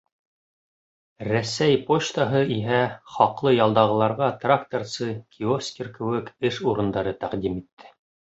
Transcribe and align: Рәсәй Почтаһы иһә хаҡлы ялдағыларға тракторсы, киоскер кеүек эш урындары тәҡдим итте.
Рәсәй 1.27 1.75
Почтаһы 1.89 2.39
иһә 2.55 2.79
хаҡлы 3.17 3.53
ялдағыларға 3.55 4.31
тракторсы, 4.45 5.09
киоскер 5.37 5.93
кеүек 5.99 6.33
эш 6.51 6.61
урындары 6.73 7.17
тәҡдим 7.25 7.63
итте. 7.63 7.93